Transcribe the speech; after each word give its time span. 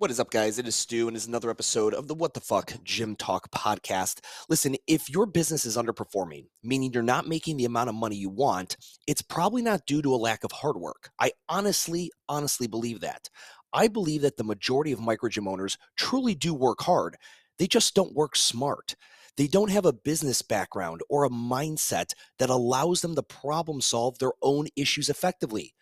What 0.00 0.10
is 0.10 0.18
up, 0.18 0.30
guys? 0.30 0.58
It 0.58 0.66
is 0.66 0.76
Stu, 0.76 1.08
and 1.08 1.14
it's 1.14 1.26
another 1.26 1.50
episode 1.50 1.92
of 1.92 2.08
the 2.08 2.14
What 2.14 2.32
the 2.32 2.40
Fuck 2.40 2.72
Gym 2.84 3.16
Talk 3.16 3.50
podcast. 3.50 4.20
Listen, 4.48 4.76
if 4.86 5.10
your 5.10 5.26
business 5.26 5.66
is 5.66 5.76
underperforming, 5.76 6.46
meaning 6.62 6.90
you're 6.90 7.02
not 7.02 7.28
making 7.28 7.58
the 7.58 7.66
amount 7.66 7.90
of 7.90 7.94
money 7.94 8.16
you 8.16 8.30
want, 8.30 8.78
it's 9.06 9.20
probably 9.20 9.60
not 9.60 9.84
due 9.84 10.00
to 10.00 10.14
a 10.14 10.16
lack 10.16 10.42
of 10.42 10.52
hard 10.52 10.78
work. 10.78 11.10
I 11.18 11.32
honestly, 11.50 12.10
honestly 12.30 12.66
believe 12.66 13.00
that. 13.00 13.28
I 13.74 13.88
believe 13.88 14.22
that 14.22 14.38
the 14.38 14.42
majority 14.42 14.90
of 14.92 15.00
micro 15.00 15.28
gym 15.28 15.46
owners 15.46 15.76
truly 15.98 16.34
do 16.34 16.54
work 16.54 16.80
hard, 16.80 17.18
they 17.58 17.66
just 17.66 17.94
don't 17.94 18.14
work 18.14 18.36
smart. 18.36 18.96
They 19.36 19.48
don't 19.48 19.70
have 19.70 19.84
a 19.84 19.92
business 19.92 20.40
background 20.40 21.02
or 21.10 21.24
a 21.24 21.28
mindset 21.28 22.14
that 22.38 22.48
allows 22.48 23.02
them 23.02 23.16
to 23.16 23.22
problem 23.22 23.82
solve 23.82 24.18
their 24.18 24.32
own 24.40 24.68
issues 24.76 25.10
effectively. 25.10 25.74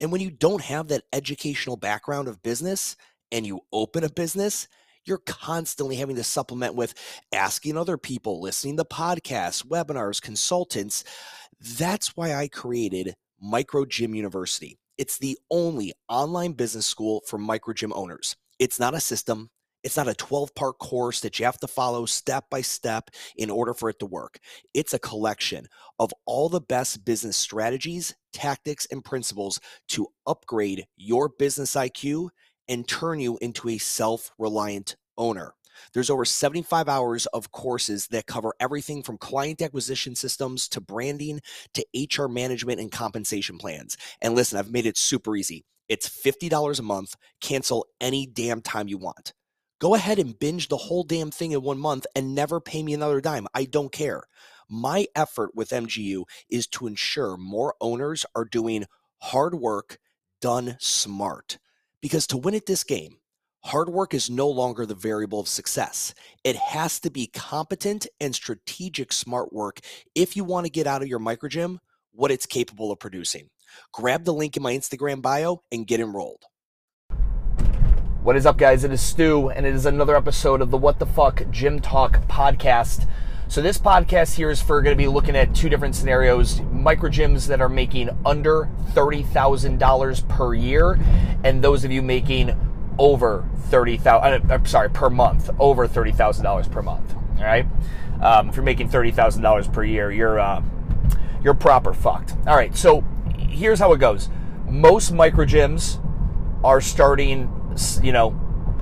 And 0.00 0.10
when 0.10 0.22
you 0.22 0.30
don't 0.30 0.62
have 0.62 0.88
that 0.88 1.04
educational 1.12 1.76
background 1.76 2.26
of 2.26 2.42
business, 2.42 2.96
and 3.32 3.46
you 3.46 3.60
open 3.72 4.04
a 4.04 4.10
business, 4.10 4.68
you're 5.04 5.22
constantly 5.26 5.96
having 5.96 6.16
to 6.16 6.24
supplement 6.24 6.74
with 6.74 6.94
asking 7.32 7.76
other 7.76 7.96
people, 7.96 8.40
listening 8.40 8.76
to 8.76 8.84
podcasts, 8.84 9.64
webinars, 9.66 10.20
consultants. 10.20 11.04
That's 11.60 12.16
why 12.16 12.34
I 12.34 12.48
created 12.48 13.14
Micro 13.40 13.84
Gym 13.84 14.14
University. 14.14 14.78
It's 14.98 15.18
the 15.18 15.38
only 15.50 15.94
online 16.08 16.52
business 16.52 16.86
school 16.86 17.22
for 17.26 17.38
micro 17.38 17.72
gym 17.72 17.92
owners. 17.94 18.36
It's 18.58 18.78
not 18.78 18.94
a 18.94 19.00
system, 19.00 19.48
it's 19.82 19.96
not 19.96 20.08
a 20.08 20.14
12 20.14 20.54
part 20.54 20.78
course 20.78 21.20
that 21.20 21.38
you 21.38 21.46
have 21.46 21.58
to 21.60 21.66
follow 21.66 22.04
step 22.04 22.44
by 22.50 22.60
step 22.60 23.10
in 23.36 23.50
order 23.50 23.72
for 23.72 23.88
it 23.88 23.98
to 24.00 24.06
work. 24.06 24.38
It's 24.74 24.92
a 24.92 24.98
collection 24.98 25.66
of 25.98 26.12
all 26.26 26.48
the 26.48 26.60
best 26.60 27.04
business 27.04 27.36
strategies, 27.36 28.14
tactics, 28.32 28.86
and 28.90 29.04
principles 29.04 29.58
to 29.88 30.08
upgrade 30.26 30.86
your 30.96 31.30
business 31.30 31.74
IQ 31.74 32.28
and 32.70 32.88
turn 32.88 33.20
you 33.20 33.36
into 33.42 33.68
a 33.68 33.76
self 33.78 34.30
reliant 34.38 34.96
owner. 35.18 35.52
There's 35.92 36.10
over 36.10 36.24
75 36.24 36.88
hours 36.88 37.26
of 37.26 37.52
courses 37.52 38.06
that 38.08 38.26
cover 38.26 38.54
everything 38.60 39.02
from 39.02 39.18
client 39.18 39.60
acquisition 39.60 40.14
systems 40.14 40.68
to 40.68 40.80
branding 40.80 41.40
to 41.74 41.86
HR 41.94 42.28
management 42.28 42.80
and 42.80 42.92
compensation 42.92 43.58
plans. 43.58 43.96
And 44.22 44.34
listen, 44.34 44.58
I've 44.58 44.70
made 44.70 44.86
it 44.86 44.96
super 44.96 45.36
easy. 45.36 45.64
It's 45.88 46.08
$50 46.08 46.78
a 46.78 46.82
month, 46.82 47.16
cancel 47.40 47.86
any 48.00 48.26
damn 48.26 48.60
time 48.62 48.88
you 48.88 48.98
want. 48.98 49.32
Go 49.80 49.94
ahead 49.94 50.18
and 50.18 50.38
binge 50.38 50.68
the 50.68 50.76
whole 50.76 51.02
damn 51.02 51.30
thing 51.30 51.52
in 51.52 51.62
one 51.62 51.78
month 51.78 52.06
and 52.14 52.34
never 52.34 52.60
pay 52.60 52.82
me 52.82 52.94
another 52.94 53.20
dime. 53.20 53.46
I 53.54 53.64
don't 53.64 53.90
care. 53.90 54.22
My 54.68 55.06
effort 55.16 55.50
with 55.54 55.70
MGU 55.70 56.24
is 56.48 56.68
to 56.68 56.86
ensure 56.86 57.36
more 57.36 57.74
owners 57.80 58.24
are 58.36 58.44
doing 58.44 58.84
hard 59.18 59.54
work 59.54 59.98
done 60.40 60.76
smart. 60.78 61.58
Because 62.02 62.26
to 62.28 62.38
win 62.38 62.54
at 62.54 62.64
this 62.64 62.82
game, 62.82 63.16
hard 63.62 63.90
work 63.90 64.14
is 64.14 64.30
no 64.30 64.48
longer 64.48 64.86
the 64.86 64.94
variable 64.94 65.38
of 65.38 65.48
success. 65.48 66.14
It 66.44 66.56
has 66.56 66.98
to 67.00 67.10
be 67.10 67.26
competent 67.26 68.06
and 68.20 68.34
strategic 68.34 69.12
smart 69.12 69.52
work 69.52 69.80
if 70.14 70.34
you 70.34 70.44
want 70.44 70.64
to 70.64 70.70
get 70.70 70.86
out 70.86 71.02
of 71.02 71.08
your 71.08 71.18
micro 71.18 71.48
gym 71.48 71.78
what 72.12 72.30
it's 72.30 72.46
capable 72.46 72.90
of 72.90 72.98
producing. 72.98 73.50
Grab 73.92 74.24
the 74.24 74.32
link 74.32 74.56
in 74.56 74.62
my 74.62 74.72
Instagram 74.72 75.20
bio 75.20 75.62
and 75.70 75.86
get 75.86 76.00
enrolled. 76.00 76.44
What 78.22 78.36
is 78.36 78.46
up, 78.46 78.58
guys? 78.58 78.82
It 78.84 78.92
is 78.92 79.00
Stu, 79.00 79.50
and 79.50 79.64
it 79.64 79.74
is 79.74 79.86
another 79.86 80.16
episode 80.16 80.60
of 80.60 80.70
the 80.70 80.76
What 80.76 80.98
the 80.98 81.06
Fuck 81.06 81.42
Gym 81.50 81.80
Talk 81.80 82.26
podcast. 82.28 83.06
So 83.50 83.60
this 83.60 83.78
podcast 83.78 84.36
here 84.36 84.48
is 84.48 84.62
for 84.62 84.80
going 84.80 84.96
to 84.96 84.96
be 84.96 85.08
looking 85.08 85.34
at 85.34 85.56
two 85.56 85.68
different 85.68 85.96
scenarios: 85.96 86.60
micro 86.70 87.10
gyms 87.10 87.48
that 87.48 87.60
are 87.60 87.68
making 87.68 88.08
under 88.24 88.68
thirty 88.90 89.24
thousand 89.24 89.80
dollars 89.80 90.20
per 90.20 90.54
year, 90.54 91.00
and 91.42 91.60
those 91.60 91.84
of 91.84 91.90
you 91.90 92.00
making 92.00 92.56
over 92.96 93.44
thirty 93.62 93.96
thousand. 93.96 94.48
Uh, 94.48 94.54
I'm 94.54 94.66
sorry, 94.66 94.88
per 94.88 95.10
month, 95.10 95.50
over 95.58 95.88
thirty 95.88 96.12
thousand 96.12 96.44
dollars 96.44 96.68
per 96.68 96.80
month. 96.80 97.12
All 97.38 97.44
right. 97.44 97.66
Um, 98.22 98.50
if 98.50 98.54
you're 98.54 98.64
making 98.64 98.88
thirty 98.88 99.10
thousand 99.10 99.42
dollars 99.42 99.66
per 99.66 99.82
year, 99.82 100.12
you're 100.12 100.38
uh, 100.38 100.62
you're 101.42 101.54
proper 101.54 101.92
fucked. 101.92 102.36
All 102.46 102.54
right. 102.54 102.76
So 102.76 103.00
here's 103.36 103.80
how 103.80 103.92
it 103.92 103.98
goes. 103.98 104.28
Most 104.68 105.10
micro 105.10 105.44
gyms 105.44 105.98
are 106.62 106.80
starting, 106.80 107.50
you 108.00 108.12
know, 108.12 108.30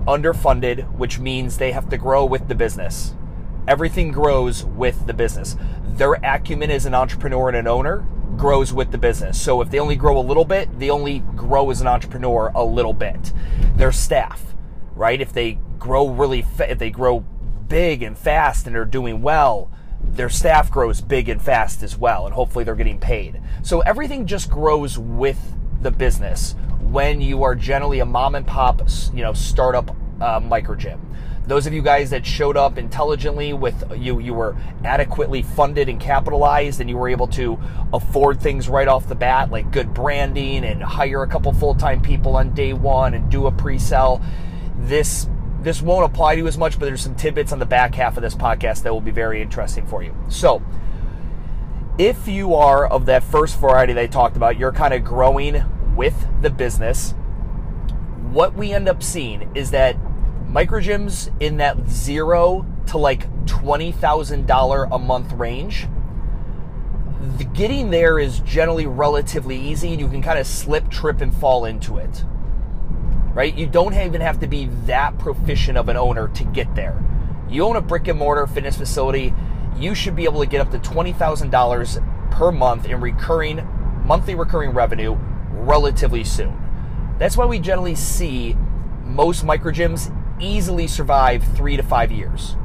underfunded, 0.06 0.92
which 0.92 1.18
means 1.18 1.56
they 1.56 1.72
have 1.72 1.88
to 1.88 1.96
grow 1.96 2.26
with 2.26 2.48
the 2.48 2.54
business. 2.54 3.14
Everything 3.68 4.10
grows 4.10 4.64
with 4.64 5.06
the 5.06 5.12
business. 5.12 5.54
Their 5.84 6.14
acumen 6.14 6.70
as 6.70 6.86
an 6.86 6.94
entrepreneur 6.94 7.48
and 7.48 7.56
an 7.58 7.68
owner 7.68 7.98
grows 8.38 8.72
with 8.72 8.92
the 8.92 8.96
business. 8.96 9.38
So 9.38 9.60
if 9.60 9.70
they 9.70 9.78
only 9.78 9.94
grow 9.94 10.18
a 10.18 10.24
little 10.24 10.46
bit, 10.46 10.78
they 10.78 10.88
only 10.88 11.18
grow 11.36 11.70
as 11.70 11.82
an 11.82 11.86
entrepreneur 11.86 12.50
a 12.54 12.64
little 12.64 12.94
bit. 12.94 13.30
Their 13.76 13.92
staff, 13.92 14.54
right? 14.94 15.20
If 15.20 15.34
they 15.34 15.58
grow 15.78 16.08
really, 16.08 16.40
fa- 16.40 16.70
if 16.70 16.78
they 16.78 16.88
grow 16.88 17.20
big 17.68 18.02
and 18.02 18.16
fast 18.16 18.66
and 18.66 18.74
are 18.74 18.86
doing 18.86 19.20
well, 19.20 19.70
their 20.02 20.30
staff 20.30 20.70
grows 20.70 21.02
big 21.02 21.28
and 21.28 21.42
fast 21.42 21.82
as 21.82 21.94
well, 21.94 22.24
and 22.24 22.34
hopefully 22.34 22.64
they're 22.64 22.74
getting 22.74 22.98
paid. 22.98 23.38
So 23.62 23.80
everything 23.80 24.26
just 24.26 24.48
grows 24.48 24.98
with 24.98 25.38
the 25.82 25.90
business 25.90 26.54
when 26.80 27.20
you 27.20 27.42
are 27.42 27.54
generally 27.54 28.00
a 28.00 28.06
mom 28.06 28.34
and 28.34 28.46
pop, 28.46 28.80
you 29.12 29.22
know, 29.22 29.34
startup 29.34 29.94
uh, 30.22 30.40
micro 30.40 30.74
gym 30.74 31.04
those 31.48 31.66
of 31.66 31.72
you 31.72 31.82
guys 31.82 32.10
that 32.10 32.24
showed 32.24 32.56
up 32.56 32.78
intelligently 32.78 33.52
with 33.52 33.82
you 33.96 34.20
you 34.20 34.34
were 34.34 34.56
adequately 34.84 35.42
funded 35.42 35.88
and 35.88 36.00
capitalized 36.00 36.80
and 36.80 36.88
you 36.88 36.96
were 36.96 37.08
able 37.08 37.26
to 37.26 37.58
afford 37.92 38.40
things 38.40 38.68
right 38.68 38.88
off 38.88 39.08
the 39.08 39.14
bat 39.14 39.50
like 39.50 39.70
good 39.72 39.92
branding 39.92 40.64
and 40.64 40.82
hire 40.82 41.22
a 41.22 41.26
couple 41.26 41.52
full-time 41.52 42.00
people 42.00 42.36
on 42.36 42.54
day 42.54 42.72
one 42.72 43.14
and 43.14 43.30
do 43.30 43.46
a 43.46 43.52
pre-sell 43.52 44.22
this 44.76 45.28
this 45.60 45.82
won't 45.82 46.04
apply 46.04 46.34
to 46.34 46.42
you 46.42 46.46
as 46.46 46.56
much 46.56 46.78
but 46.78 46.86
there's 46.86 47.00
some 47.00 47.14
tidbits 47.14 47.50
on 47.50 47.58
the 47.58 47.66
back 47.66 47.94
half 47.94 48.16
of 48.16 48.22
this 48.22 48.34
podcast 48.34 48.82
that 48.82 48.92
will 48.92 49.00
be 49.00 49.10
very 49.10 49.42
interesting 49.42 49.86
for 49.86 50.02
you 50.02 50.14
so 50.28 50.62
if 51.98 52.28
you 52.28 52.54
are 52.54 52.86
of 52.86 53.06
that 53.06 53.24
first 53.24 53.58
variety 53.58 53.92
they 53.92 54.06
talked 54.06 54.36
about, 54.36 54.56
you're 54.56 54.72
kind 54.72 54.94
of 54.94 55.02
growing 55.02 55.64
with 55.96 56.14
the 56.40 56.48
business. 56.48 57.12
What 58.30 58.54
we 58.54 58.72
end 58.72 58.88
up 58.88 59.02
seeing 59.02 59.50
is 59.56 59.72
that 59.72 59.96
micro 60.48 60.80
gyms 60.80 61.30
in 61.40 61.58
that 61.58 61.88
zero 61.88 62.66
to 62.86 62.98
like 62.98 63.28
$20,000 63.44 64.88
a 64.90 64.98
month 64.98 65.32
range, 65.32 65.86
the 67.36 67.44
getting 67.44 67.90
there 67.90 68.18
is 68.18 68.40
generally 68.40 68.86
relatively 68.86 69.58
easy 69.58 69.90
and 69.92 70.00
you 70.00 70.08
can 70.08 70.22
kind 70.22 70.38
of 70.38 70.46
slip, 70.46 70.88
trip, 70.90 71.20
and 71.20 71.34
fall 71.34 71.64
into 71.64 71.98
it. 71.98 72.24
Right? 73.34 73.54
You 73.54 73.66
don't 73.66 73.94
even 73.94 74.20
have 74.20 74.40
to 74.40 74.46
be 74.46 74.66
that 74.86 75.18
proficient 75.18 75.76
of 75.76 75.88
an 75.88 75.96
owner 75.96 76.28
to 76.28 76.44
get 76.44 76.74
there. 76.74 77.02
You 77.48 77.64
own 77.64 77.76
a 77.76 77.80
brick 77.80 78.08
and 78.08 78.18
mortar 78.18 78.46
fitness 78.46 78.76
facility, 78.76 79.34
you 79.76 79.94
should 79.94 80.16
be 80.16 80.24
able 80.24 80.40
to 80.40 80.46
get 80.46 80.60
up 80.60 80.70
to 80.70 80.78
$20,000 80.78 82.30
per 82.32 82.52
month 82.52 82.86
in 82.86 83.00
recurring, 83.00 83.66
monthly 84.04 84.34
recurring 84.34 84.70
revenue 84.70 85.16
relatively 85.50 86.24
soon. 86.24 86.56
That's 87.18 87.36
why 87.36 87.46
we 87.46 87.58
generally 87.58 87.94
see 87.94 88.56
most 89.04 89.44
micro 89.44 89.72
gyms 89.72 90.14
easily 90.40 90.86
survive 90.86 91.44
three 91.56 91.76
to 91.76 91.82
five 91.82 92.10
years. 92.12 92.56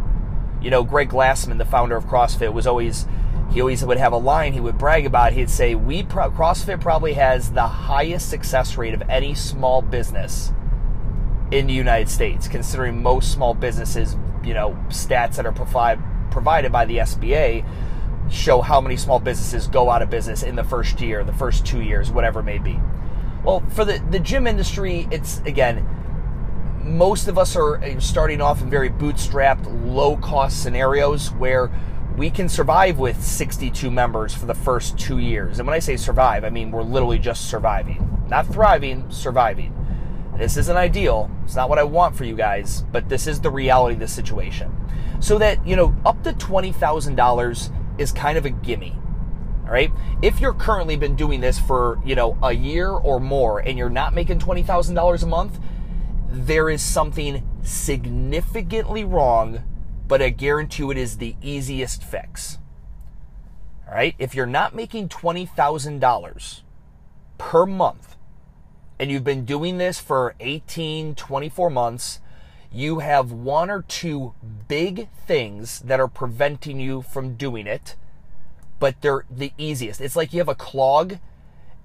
You 0.62 0.70
know, 0.70 0.84
Greg 0.84 1.10
Glassman, 1.10 1.58
the 1.58 1.66
founder 1.66 1.96
of 1.96 2.06
CrossFit, 2.06 2.54
was 2.54 2.68
always 2.68 3.08
he 3.52 3.62
always 3.62 3.86
would 3.86 3.98
have 3.98 4.14
a 4.14 4.18
line 4.18 4.54
he 4.54 4.60
would 4.60 4.78
brag 4.78 5.06
about. 5.06 5.34
He'd 5.34 5.50
say, 5.50 5.76
"We 5.76 6.04
pro- 6.04 6.32
CrossFit 6.32 6.82
probably 6.82 7.14
has 7.14 7.52
the 7.52 7.68
highest 7.68 8.30
success 8.30 8.78
rate 8.78 8.94
of 8.94 9.04
any 9.10 9.36
small 9.36 9.82
business 9.82 10.52
in 11.52 11.68
the 11.68 11.74
United 11.74 12.10
States, 12.10 12.48
considering 12.48 13.04
most 13.04 13.32
small 13.32 13.54
businesses, 13.54 14.18
you 14.44 14.54
know, 14.54 14.78
stats 14.90 15.36
that 15.36 15.46
are 15.46 15.52
provide, 15.52 16.00
provided 16.32 16.72
by 16.72 16.86
the 16.86 16.98
SBA." 16.98 17.64
show 18.30 18.62
how 18.62 18.82
many 18.82 18.98
small 18.98 19.20
businesses 19.20 19.68
go 19.68 19.90
out 19.90 20.02
of 20.02 20.10
business 20.10 20.44
in 20.44 20.56
the 20.56 20.64
first 20.64 21.02
year, 21.02 21.24
the 21.24 21.34
first 21.34 21.66
two 21.66 21.82
years, 21.82 22.10
whatever 22.10 22.40
it 22.40 22.44
may 22.44 22.58
be. 22.58 22.80
Well, 23.44 23.62
for 23.72 23.86
the, 23.86 24.02
the 24.10 24.20
gym 24.20 24.48
industry, 24.48 25.08
it's 25.12 25.40
again, 25.40 25.86
most 26.84 27.28
of 27.28 27.38
us 27.38 27.56
are 27.56 27.84
uh, 27.84 28.00
starting 28.00 28.42
off 28.42 28.62
in 28.62 28.70
very 28.70 28.90
bootstrapped, 28.90 29.66
low 29.86 30.18
cost 30.18 30.62
scenarios 30.62 31.32
where 31.32 31.72
we 32.18 32.30
can 32.30 32.48
survive 32.48 33.00
with 33.00 33.22
62 33.24 33.90
members 33.90 34.34
for 34.34 34.46
the 34.46 34.54
first 34.54 34.98
two 35.00 35.18
years. 35.18 35.60
And 35.60 35.68
when 35.68 35.76
I 35.76 35.80
say 35.80 35.98
survive, 35.98 36.44
I 36.44 36.50
mean 36.50 36.72
we're 36.72 36.84
literally 36.84 37.20
just 37.20 37.50
surviving, 37.50 38.26
not 38.30 38.48
thriving, 38.48 39.10
surviving. 39.10 39.74
This 40.38 40.58
isn't 40.58 40.78
ideal. 40.78 41.30
It's 41.44 41.56
not 41.56 41.70
what 41.70 41.80
I 41.80 41.84
want 41.84 42.16
for 42.16 42.26
you 42.26 42.36
guys, 42.36 42.84
but 42.92 43.08
this 43.08 43.28
is 43.28 43.40
the 43.40 43.52
reality 43.52 43.94
of 43.94 44.00
the 44.00 44.08
situation. 44.08 44.76
So 45.20 45.38
that, 45.38 45.66
you 45.66 45.76
know, 45.76 45.96
up 46.06 46.24
to 46.24 46.34
$20,000 46.34 48.00
is 48.00 48.12
kind 48.12 48.38
of 48.38 48.46
a 48.46 48.50
gimme. 48.50 48.98
All 49.66 49.72
right. 49.72 49.92
If 50.22 50.42
you're 50.42 50.54
currently 50.54 50.98
been 50.98 51.16
doing 51.16 51.40
this 51.40 51.60
for, 51.60 52.00
you 52.04 52.16
know, 52.16 52.38
a 52.44 52.52
year 52.52 52.90
or 52.90 53.20
more 53.20 53.60
and 53.60 53.78
you're 53.78 53.90
not 53.90 54.14
making 54.14 54.40
$20,000 54.40 55.24
a 55.24 55.26
month, 55.26 55.60
there 56.34 56.68
is 56.68 56.82
something 56.82 57.48
significantly 57.62 59.04
wrong, 59.04 59.64
but 60.08 60.20
I 60.20 60.30
guarantee 60.30 60.82
you 60.82 60.90
it 60.90 60.98
is 60.98 61.18
the 61.18 61.36
easiest 61.44 62.04
fix. 62.04 62.58
All 63.88 63.94
right? 63.94 64.16
If 64.18 64.34
you're 64.34 64.48
not 64.48 64.74
making 64.74 65.10
$20,000 65.10 66.62
per 67.38 67.66
month 67.68 68.16
and 68.98 69.12
you've 69.12 69.24
been 69.24 69.46
doing 69.46 69.78
this 69.78 70.00
for 70.00 70.34
18, 70.40 71.14
24 71.14 71.70
months, 71.70 72.20
you 72.72 72.98
have 73.00 73.32
one 73.32 73.70
or 73.70 73.84
two 73.84 74.34
big 74.68 75.10
things 75.28 75.82
that 75.82 76.00
are 76.00 76.08
preventing 76.08 76.80
you 76.80 77.04
from 77.04 77.36
doing 77.36 77.68
it, 77.68 77.96
but 78.80 79.00
they're 79.02 79.26
the 79.30 79.54
easiest. 79.60 80.02
It's 80.02 80.16
like 80.16 80.34
you 80.34 80.40
have 80.40 80.50
a 80.50 80.56
clog 80.56 81.20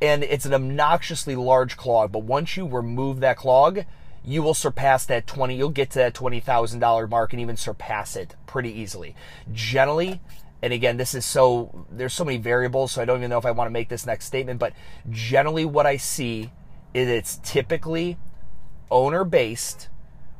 and 0.00 0.24
it's 0.24 0.46
an 0.46 0.54
obnoxiously 0.54 1.36
large 1.36 1.76
clog, 1.76 2.12
but 2.12 2.22
once 2.22 2.56
you 2.56 2.66
remove 2.66 3.20
that 3.20 3.36
clog, 3.36 3.84
you 4.28 4.42
will 4.42 4.52
surpass 4.52 5.06
that 5.06 5.26
20 5.26 5.56
you'll 5.56 5.70
get 5.70 5.90
to 5.90 5.98
that 5.98 6.12
$20,000 6.12 7.08
mark 7.08 7.32
and 7.32 7.40
even 7.40 7.56
surpass 7.56 8.14
it 8.14 8.36
pretty 8.46 8.70
easily. 8.70 9.16
Generally, 9.52 10.20
and 10.60 10.70
again, 10.70 10.98
this 10.98 11.14
is 11.14 11.24
so 11.24 11.86
there's 11.90 12.12
so 12.12 12.26
many 12.26 12.36
variables, 12.36 12.92
so 12.92 13.00
I 13.00 13.06
don't 13.06 13.18
even 13.18 13.30
know 13.30 13.38
if 13.38 13.46
I 13.46 13.52
want 13.52 13.68
to 13.68 13.72
make 13.72 13.88
this 13.88 14.04
next 14.04 14.26
statement, 14.26 14.60
but 14.60 14.74
generally 15.08 15.64
what 15.64 15.86
I 15.86 15.96
see 15.96 16.52
is 16.92 17.08
it's 17.08 17.40
typically 17.42 18.18
owner 18.90 19.24
based 19.24 19.88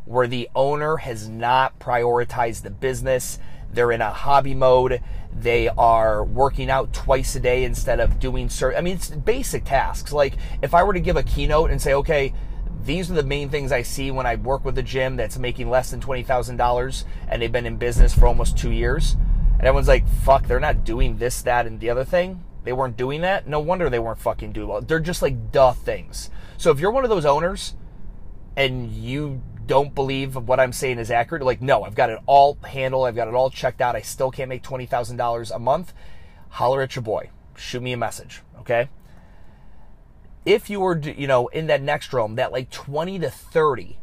where 0.04 0.26
the 0.26 0.50
owner 0.54 0.98
has 0.98 1.26
not 1.26 1.78
prioritized 1.78 2.62
the 2.62 2.70
business. 2.70 3.38
They're 3.72 3.92
in 3.92 4.02
a 4.02 4.10
hobby 4.10 4.54
mode. 4.54 5.00
They 5.32 5.68
are 5.68 6.24
working 6.24 6.68
out 6.68 6.92
twice 6.92 7.36
a 7.36 7.40
day 7.40 7.64
instead 7.64 8.00
of 8.00 8.20
doing 8.20 8.50
certain. 8.50 8.78
I 8.78 8.82
mean, 8.82 8.96
it's 8.96 9.08
basic 9.08 9.64
tasks. 9.64 10.12
Like 10.12 10.34
if 10.60 10.74
I 10.74 10.82
were 10.82 10.92
to 10.92 11.00
give 11.00 11.16
a 11.16 11.22
keynote 11.22 11.70
and 11.70 11.80
say, 11.80 11.94
okay, 11.94 12.34
these 12.84 13.10
are 13.10 13.14
the 13.14 13.22
main 13.22 13.50
things 13.50 13.72
I 13.72 13.82
see 13.82 14.10
when 14.10 14.26
I 14.26 14.36
work 14.36 14.64
with 14.64 14.78
a 14.78 14.82
gym 14.82 15.16
that's 15.16 15.38
making 15.38 15.70
less 15.70 15.90
than 15.90 16.00
$20,000 16.00 17.04
and 17.28 17.42
they've 17.42 17.52
been 17.52 17.66
in 17.66 17.76
business 17.76 18.14
for 18.14 18.26
almost 18.26 18.56
two 18.56 18.70
years. 18.70 19.16
And 19.58 19.66
everyone's 19.66 19.88
like, 19.88 20.08
fuck, 20.08 20.46
they're 20.46 20.60
not 20.60 20.84
doing 20.84 21.18
this, 21.18 21.42
that, 21.42 21.66
and 21.66 21.80
the 21.80 21.90
other 21.90 22.04
thing. 22.04 22.44
They 22.64 22.72
weren't 22.72 22.96
doing 22.96 23.22
that. 23.22 23.48
No 23.48 23.60
wonder 23.60 23.88
they 23.90 23.98
weren't 23.98 24.20
fucking 24.20 24.52
doing 24.52 24.68
well. 24.68 24.80
They're 24.80 25.00
just 25.00 25.22
like 25.22 25.50
duh 25.50 25.72
things. 25.72 26.30
So 26.56 26.70
if 26.70 26.80
you're 26.80 26.90
one 26.90 27.04
of 27.04 27.10
those 27.10 27.24
owners 27.24 27.74
and 28.56 28.90
you 28.90 29.42
don't 29.66 29.94
believe 29.94 30.34
what 30.36 30.60
I'm 30.60 30.72
saying 30.72 30.98
is 30.98 31.10
accurate, 31.10 31.42
like, 31.42 31.60
no, 31.60 31.82
I've 31.82 31.94
got 31.94 32.10
it 32.10 32.18
all 32.26 32.58
handled, 32.64 33.06
I've 33.06 33.16
got 33.16 33.28
it 33.28 33.34
all 33.34 33.50
checked 33.50 33.80
out, 33.80 33.96
I 33.96 34.00
still 34.00 34.30
can't 34.30 34.48
make 34.48 34.62
$20,000 34.62 35.54
a 35.54 35.58
month, 35.58 35.92
holler 36.50 36.82
at 36.82 36.96
your 36.96 37.02
boy. 37.02 37.30
Shoot 37.56 37.82
me 37.82 37.92
a 37.92 37.96
message, 37.96 38.42
okay? 38.60 38.88
If 40.48 40.70
you 40.70 40.80
were, 40.80 40.98
you 40.98 41.26
know, 41.26 41.48
in 41.48 41.66
that 41.66 41.82
next 41.82 42.10
realm, 42.10 42.36
that 42.36 42.52
like 42.52 42.70
20 42.70 43.18
to 43.18 43.28
30 43.28 43.98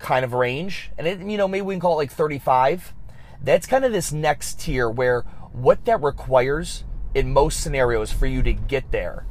kind 0.00 0.24
of 0.24 0.32
range, 0.32 0.90
and 0.98 1.06
it, 1.06 1.20
you 1.20 1.36
know, 1.36 1.46
maybe 1.46 1.62
we 1.62 1.74
can 1.74 1.80
call 1.80 1.92
it 1.92 2.02
like 2.02 2.10
35, 2.10 2.92
that's 3.40 3.68
kind 3.68 3.84
of 3.84 3.92
this 3.92 4.10
next 4.10 4.58
tier 4.58 4.90
where 4.90 5.20
what 5.52 5.84
that 5.84 6.02
requires 6.02 6.82
in 7.14 7.32
most 7.32 7.62
scenarios 7.62 8.10
for 8.10 8.26
you 8.26 8.42
to 8.42 8.52
get 8.52 8.90
there 8.90 9.24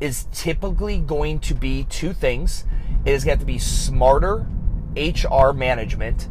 is 0.00 0.26
typically 0.32 0.98
going 0.98 1.38
to 1.38 1.54
be 1.54 1.84
two 1.84 2.12
things. 2.12 2.64
It 3.04 3.12
is 3.12 3.22
going 3.22 3.38
to 3.38 3.38
have 3.38 3.46
to 3.46 3.52
be 3.52 3.60
smarter 3.60 4.44
HR 4.96 5.52
management 5.52 6.28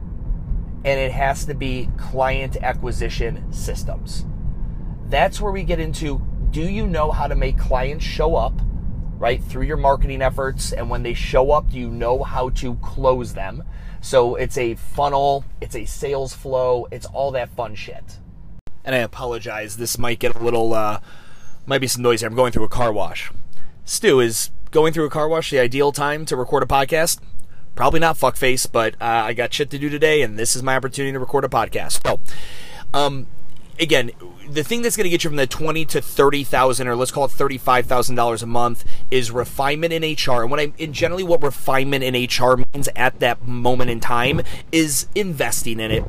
and 0.84 1.00
it 1.00 1.14
has 1.14 1.46
to 1.46 1.54
be 1.54 1.90
client 1.96 2.58
acquisition 2.58 3.54
systems. 3.54 4.26
That's 5.08 5.40
where 5.40 5.54
we 5.54 5.64
get 5.64 5.80
into 5.80 6.22
do 6.52 6.62
you 6.62 6.88
know 6.88 7.12
how 7.12 7.28
to 7.28 7.36
make 7.36 7.58
clients 7.58 8.04
show 8.04 8.36
up, 8.36 8.62
right, 9.18 9.44
through 9.44 9.64
your 9.64 9.78
marketing 9.78 10.22
efforts? 10.22 10.72
And 10.72 10.90
when 10.90 11.04
they 11.04 11.14
show 11.14 11.52
up, 11.52 11.66
you 11.72 11.90
know 11.90 12.24
how 12.24 12.50
to 12.50 12.76
close 12.76 13.34
them? 13.34 13.64
So 14.02 14.36
it's 14.36 14.58
a 14.58 14.76
funnel, 14.76 15.46
it's 15.60 15.76
a 15.76 15.86
sales 15.86 16.34
flow, 16.34 16.88
it's 16.92 17.06
all 17.08 17.32
that 17.32 17.50
fun 17.50 17.76
shit. 17.76 18.20
And 18.84 18.94
I 18.94 19.00
apologize, 19.00 19.78
this 19.78 19.98
might 19.98 20.20
get 20.20 20.36
a 20.36 20.44
little, 20.44 20.74
uh, 20.74 21.00
might 21.66 21.82
be 21.82 21.88
some 21.88 22.04
noise 22.04 22.22
here. 22.22 22.30
I'm 22.30 22.36
going 22.36 22.52
through 22.52 22.66
a 22.66 22.70
car 22.70 22.94
wash. 22.94 23.32
Stu, 23.84 24.20
is 24.20 24.52
going 24.70 24.94
through 24.94 25.06
a 25.06 25.10
car 25.10 25.28
wash 25.28 25.50
the 25.50 25.60
ideal 25.60 25.92
time 25.92 26.26
to 26.26 26.36
record 26.36 26.62
a 26.62 26.68
podcast? 26.68 27.20
Probably 27.74 28.00
not 28.00 28.18
fuckface, 28.18 28.72
but 28.72 28.94
uh, 29.02 29.06
I 29.26 29.34
got 29.34 29.54
shit 29.54 29.70
to 29.72 29.80
do 29.80 29.90
today, 29.90 30.22
and 30.22 30.38
this 30.38 30.56
is 30.56 30.64
my 30.64 30.76
opportunity 30.76 31.14
to 31.14 31.20
record 31.20 31.44
a 31.44 31.50
podcast. 31.50 32.06
So, 32.06 32.20
um, 32.94 33.28
again, 33.80 34.12
the 34.50 34.64
thing 34.64 34.82
that's 34.82 34.96
going 34.96 35.06
to 35.06 35.10
get 35.10 35.24
you 35.24 35.30
from 35.30 35.38
the 35.38 35.48
twenty 35.48 35.86
to 35.86 36.02
thirty 36.02 36.44
thousand, 36.44 36.88
or 36.88 36.96
let's 36.96 37.12
call 37.12 37.26
it 37.26 37.32
thirty-five 37.32 37.86
thousand 37.86 38.16
dollars 38.16 38.44
a 38.44 38.48
month, 38.48 38.86
is 39.12 39.32
refinement 39.32 39.94
in 39.94 40.02
HR. 40.04 40.42
And 40.42 40.52
what 40.52 40.60
I, 40.60 40.74
in 40.78 40.94
generally, 40.94 41.24
what 41.24 41.44
refinement 41.44 42.04
in 42.04 42.14
HR 42.14 42.58
means 42.74 42.90
at 42.96 43.20
that 43.20 43.48
moment 43.48 43.90
in 43.90 44.00
time 44.00 44.42
is 44.72 45.08
investing 45.16 45.80
in 45.80 45.92
it, 45.92 46.04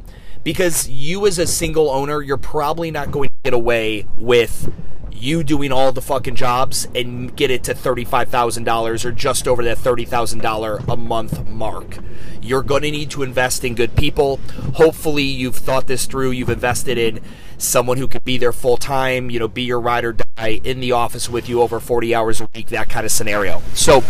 because 0.45 0.89
you 0.89 1.27
as 1.27 1.39
a 1.39 1.47
single 1.47 1.91
owner, 1.91 2.23
you're 2.23 2.37
probably 2.37 2.91
not 2.91 3.11
going 3.11 3.29
to 3.29 3.35
get 3.45 3.55
away 3.55 4.07
with 4.19 4.73
you 5.19 5.43
doing 5.43 5.73
all 5.73 5.93
the 5.93 6.03
fucking 6.03 6.35
jobs 6.35 6.87
and 6.95 7.35
get 7.37 7.51
it 7.51 7.65
to 7.65 7.75
$35,000 7.75 9.05
or 9.05 9.12
just 9.12 9.49
over 9.49 9.65
that 9.65 9.79
$30,000 9.79 10.89
a 10.89 10.97
month 10.97 11.49
mark. 11.49 11.99
You're 12.43 12.62
going 12.62 12.83
to 12.83 12.91
need 12.91 13.11
to 13.12 13.23
invest 13.23 13.65
in 13.65 13.75
good 13.75 13.97
people. 13.97 14.39
Hopefully, 14.75 15.23
you've 15.23 15.57
thought 15.57 15.87
this 15.87 16.07
through. 16.07 16.33
You've 16.33 16.51
invested 16.51 16.99
in 16.99 17.21
someone 17.58 17.97
who 17.97 18.08
could 18.08 18.25
be 18.25 18.38
there 18.38 18.53
full 18.53 18.76
time, 18.76 19.31
you 19.31 19.38
know, 19.38 19.49
be 19.49 19.62
your 19.62 19.81
ride 19.81 20.05
or 20.05 20.12
die 20.12 20.61
in 20.64 20.81
the 20.81 20.93
office 20.93 21.29
with 21.29 21.49
you 21.49 21.62
over 21.62 21.81
40 21.81 22.14
hours 22.14 22.41
a 22.41 22.49
week, 22.55 22.69
that 22.69 22.88
kind 22.88 23.05
of 23.06 23.12
scenario. 23.12 23.62
So, 23.75 24.03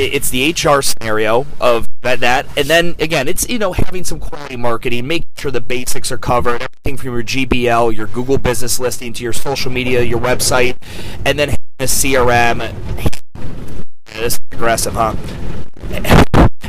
it's 0.00 0.30
the 0.30 0.50
HR 0.52 0.80
scenario 0.80 1.44
of 1.60 1.88
that, 2.02 2.46
and 2.56 2.68
then 2.68 2.94
again, 3.00 3.26
it's 3.26 3.48
you 3.48 3.58
know 3.58 3.72
having 3.72 4.04
some 4.04 4.20
quality 4.20 4.56
marketing, 4.56 5.08
making 5.08 5.28
sure 5.36 5.50
the 5.50 5.60
basics 5.60 6.12
are 6.12 6.18
covered, 6.18 6.62
everything 6.62 6.96
from 6.96 7.14
your 7.14 7.24
GBL, 7.24 7.96
your 7.96 8.06
Google 8.06 8.38
Business 8.38 8.78
listing 8.78 9.12
to 9.14 9.24
your 9.24 9.32
social 9.32 9.72
media, 9.72 10.02
your 10.02 10.20
website, 10.20 10.76
and 11.26 11.38
then 11.38 11.50
a 11.80 11.84
CRM. 11.84 12.72
This 14.06 14.34
is 14.34 14.40
aggressive, 14.52 14.94
huh? 14.94 15.16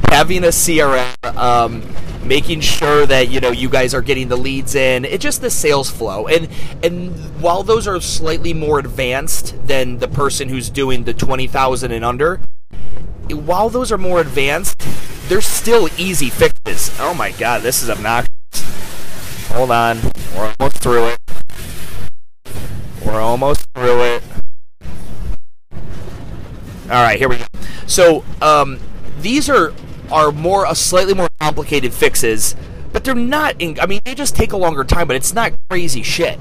having 0.09 0.43
a 0.43 0.47
CRM, 0.47 1.35
um, 1.35 1.81
making 2.23 2.61
sure 2.61 3.05
that 3.05 3.29
you 3.29 3.39
know 3.39 3.51
you 3.51 3.69
guys 3.69 3.93
are 3.93 4.01
getting 4.01 4.27
the 4.27 4.37
leads 4.37 4.75
in. 4.75 5.05
It's 5.05 5.23
just 5.23 5.41
the 5.41 5.49
sales 5.49 5.89
flow, 5.89 6.27
and 6.27 6.47
and 6.83 7.41
while 7.41 7.63
those 7.63 7.87
are 7.87 7.99
slightly 8.01 8.53
more 8.53 8.79
advanced 8.79 9.55
than 9.67 9.99
the 9.99 10.07
person 10.07 10.49
who's 10.49 10.69
doing 10.69 11.03
the 11.03 11.13
twenty 11.13 11.47
thousand 11.47 11.91
and 11.91 12.05
under 12.05 12.39
while 13.35 13.69
those 13.69 13.91
are 13.91 13.97
more 13.97 14.21
advanced, 14.21 14.79
they're 15.27 15.41
still 15.41 15.89
easy 15.97 16.29
fixes. 16.29 16.95
Oh 16.99 17.13
my 17.13 17.31
god, 17.31 17.61
this 17.61 17.81
is 17.81 17.89
obnoxious. 17.89 18.29
Hold 19.49 19.71
on. 19.71 19.99
We're 20.35 20.53
almost 20.59 20.77
through 20.77 21.07
it. 21.07 21.19
We're 23.05 23.21
almost 23.21 23.67
through 23.73 24.01
it. 24.03 24.23
All 26.91 27.03
right, 27.03 27.17
here 27.17 27.29
we 27.29 27.37
go. 27.37 27.45
So, 27.85 28.23
um, 28.41 28.79
these 29.19 29.49
are 29.49 29.73
are 30.11 30.31
more 30.31 30.65
a 30.65 30.75
slightly 30.75 31.13
more 31.13 31.29
complicated 31.39 31.93
fixes, 31.93 32.55
but 32.91 33.03
they're 33.03 33.15
not. 33.15 33.55
In, 33.59 33.79
I 33.79 33.85
mean, 33.85 34.01
they 34.05 34.15
just 34.15 34.35
take 34.35 34.51
a 34.51 34.57
longer 34.57 34.83
time, 34.83 35.07
but 35.07 35.15
it's 35.15 35.33
not 35.33 35.53
crazy 35.69 36.03
shit. 36.03 36.39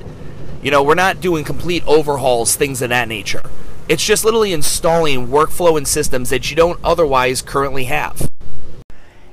You 0.62 0.70
know, 0.70 0.82
we're 0.82 0.94
not 0.94 1.20
doing 1.20 1.44
complete 1.44 1.86
overhauls, 1.86 2.56
things 2.56 2.82
of 2.82 2.88
that 2.88 3.08
nature. 3.08 3.42
It's 3.88 4.04
just 4.04 4.24
literally 4.24 4.52
installing 4.52 5.28
workflow 5.28 5.78
and 5.78 5.86
systems 5.86 6.30
that 6.30 6.50
you 6.50 6.56
don't 6.56 6.78
otherwise 6.82 7.40
currently 7.42 7.84
have. 7.84 8.28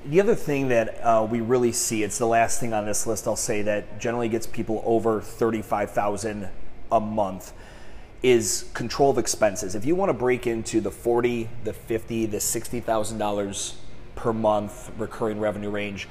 The 0.05 0.21
other 0.21 0.35
thing 0.35 0.67
that 0.67 0.99
uh, 1.03 1.27
we 1.29 1.41
really 1.41 1.71
see, 1.71 2.03
it's 2.03 2.19
the 2.19 2.27
last 2.27 2.59
thing 2.59 2.73
on 2.73 2.85
this 2.85 3.07
list 3.07 3.27
I'll 3.27 3.35
say 3.35 3.63
that 3.63 3.99
generally 3.99 4.29
gets 4.29 4.45
people 4.45 4.83
over 4.85 5.19
35,000 5.19 6.47
a 6.91 6.99
month 6.99 7.53
is 8.21 8.69
control 8.73 9.09
of 9.09 9.17
expenses. 9.17 9.75
If 9.75 9.83
you 9.83 9.95
want 9.95 10.09
to 10.09 10.13
break 10.13 10.47
into 10.47 10.79
the 10.79 10.91
40, 10.91 11.49
the 11.63 11.73
50, 11.73 12.27
the 12.27 12.37
$60,000 12.37 13.73
per 14.25 14.33
month 14.33 14.91
recurring 14.97 15.39
revenue 15.39 15.69
range, 15.69 16.07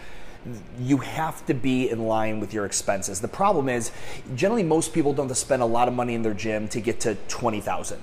you 0.78 0.98
have 0.98 1.44
to 1.46 1.52
be 1.52 1.90
in 1.90 2.06
line 2.06 2.38
with 2.38 2.54
your 2.54 2.64
expenses. 2.64 3.20
The 3.20 3.26
problem 3.26 3.68
is 3.68 3.90
generally 4.36 4.62
most 4.62 4.92
people 4.92 5.12
don't 5.12 5.34
spend 5.34 5.62
a 5.62 5.66
lot 5.66 5.88
of 5.88 5.94
money 5.94 6.14
in 6.14 6.22
their 6.22 6.32
gym 6.32 6.68
to 6.68 6.80
get 6.80 7.00
to 7.00 7.16
20,000. 7.26 7.98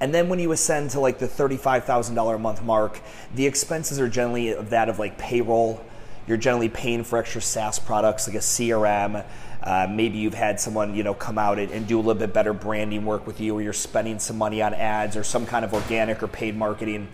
And 0.00 0.14
then 0.14 0.28
when 0.28 0.38
you 0.38 0.52
ascend 0.52 0.90
to 0.90 1.00
like 1.00 1.18
the 1.18 1.26
$35,000 1.26 2.34
a 2.34 2.38
month 2.38 2.62
mark, 2.62 3.00
the 3.34 3.46
expenses 3.46 3.98
are 3.98 4.08
generally 4.08 4.50
of 4.50 4.68
that 4.68 4.90
of 4.90 4.98
like 4.98 5.16
payroll. 5.16 5.82
You're 6.26 6.36
generally 6.36 6.68
paying 6.68 7.02
for 7.02 7.18
extra 7.18 7.40
SaaS 7.40 7.78
products 7.78 8.26
like 8.26 8.36
a 8.36 8.40
CRM. 8.40 9.24
Uh, 9.62 9.86
maybe 9.88 10.18
you've 10.18 10.34
had 10.34 10.60
someone 10.60 10.94
you 10.94 11.04
know 11.04 11.14
come 11.14 11.38
out 11.38 11.58
and, 11.58 11.72
and 11.72 11.86
do 11.86 11.96
a 11.96 12.02
little 12.02 12.20
bit 12.20 12.34
better 12.34 12.52
branding 12.52 13.06
work 13.06 13.26
with 13.26 13.40
you, 13.40 13.54
or 13.54 13.62
you're 13.62 13.72
spending 13.72 14.18
some 14.18 14.36
money 14.36 14.60
on 14.60 14.74
ads 14.74 15.16
or 15.16 15.24
some 15.24 15.46
kind 15.46 15.64
of 15.64 15.72
organic 15.72 16.22
or 16.22 16.28
paid 16.28 16.54
marketing. 16.54 17.08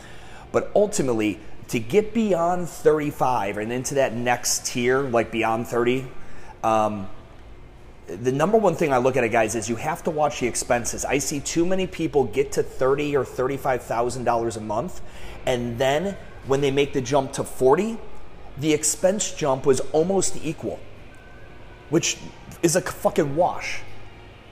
But 0.50 0.70
ultimately, 0.74 1.40
to 1.68 1.78
get 1.78 2.14
beyond 2.14 2.68
35 2.68 3.58
and 3.58 3.72
into 3.72 3.94
that 3.96 4.14
next 4.14 4.66
tier, 4.66 5.00
like 5.00 5.30
beyond 5.30 5.66
30, 5.66 6.06
um, 6.62 7.08
the 8.06 8.32
number 8.32 8.56
one 8.56 8.74
thing 8.74 8.92
I 8.92 8.98
look 8.98 9.16
at 9.16 9.24
it, 9.24 9.28
guys, 9.28 9.54
is 9.54 9.68
you 9.68 9.76
have 9.76 10.02
to 10.04 10.10
watch 10.10 10.40
the 10.40 10.46
expenses. 10.46 11.04
I 11.04 11.18
see 11.18 11.40
too 11.40 11.66
many 11.66 11.86
people 11.86 12.24
get 12.24 12.52
to 12.52 12.62
thirty 12.62 13.14
or 13.14 13.22
thirty-five 13.22 13.82
thousand 13.82 14.24
dollars 14.24 14.56
a 14.56 14.62
month, 14.62 15.02
and 15.44 15.78
then 15.78 16.16
when 16.46 16.62
they 16.62 16.70
make 16.70 16.94
the 16.94 17.02
jump 17.02 17.34
to 17.34 17.44
forty, 17.44 17.98
the 18.56 18.72
expense 18.72 19.34
jump 19.34 19.66
was 19.66 19.80
almost 19.92 20.42
equal, 20.42 20.80
which 21.90 22.16
is 22.62 22.76
a 22.76 22.80
fucking 22.80 23.36
wash. 23.36 23.82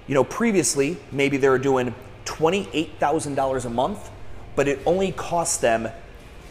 You 0.06 0.14
know, 0.14 0.24
previously 0.24 0.98
maybe 1.10 1.38
they 1.38 1.48
were 1.48 1.58
doing 1.58 1.94
twenty-eight 2.26 3.00
thousand 3.00 3.36
dollars 3.36 3.64
a 3.64 3.70
month 3.70 4.10
but 4.56 4.66
it 4.66 4.80
only 4.86 5.12
cost 5.12 5.60
them 5.60 5.88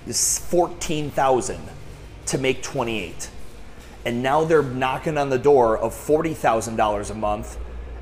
this 0.06 0.40
14,000 0.40 1.60
to 2.28 2.38
make 2.38 2.62
28. 2.64 3.30
And 4.06 4.22
now 4.22 4.44
they're 4.44 4.64
knocking 4.64 5.18
on 5.18 5.30
the 5.30 5.40
door 5.40 5.78
of 5.78 5.94
$40,000 5.94 7.10
a 7.10 7.14
month, 7.14 7.58